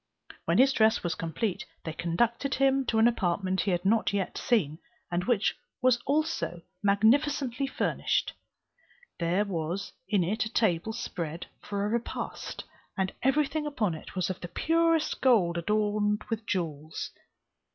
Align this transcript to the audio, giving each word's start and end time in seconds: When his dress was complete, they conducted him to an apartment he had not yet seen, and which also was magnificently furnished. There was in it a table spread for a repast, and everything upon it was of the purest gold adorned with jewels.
When 0.45 0.57
his 0.57 0.73
dress 0.73 1.03
was 1.03 1.13
complete, 1.13 1.63
they 1.83 1.93
conducted 1.93 2.55
him 2.55 2.87
to 2.87 2.97
an 2.97 3.07
apartment 3.07 3.61
he 3.61 3.69
had 3.69 3.85
not 3.85 4.13
yet 4.13 4.35
seen, 4.35 4.79
and 5.11 5.25
which 5.25 5.55
also 6.07 6.53
was 6.53 6.63
magnificently 6.81 7.67
furnished. 7.67 8.33
There 9.19 9.45
was 9.45 9.93
in 10.09 10.23
it 10.23 10.43
a 10.47 10.51
table 10.51 10.91
spread 10.93 11.45
for 11.59 11.85
a 11.85 11.89
repast, 11.89 12.63
and 12.97 13.13
everything 13.21 13.67
upon 13.67 13.93
it 13.93 14.15
was 14.15 14.31
of 14.31 14.41
the 14.41 14.47
purest 14.47 15.21
gold 15.21 15.55
adorned 15.59 16.23
with 16.31 16.47
jewels. 16.47 17.11